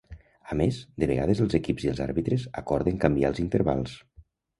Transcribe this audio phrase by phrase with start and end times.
[0.53, 3.95] A més, de vegades els equips i els àrbitres acorden canviar els intervals.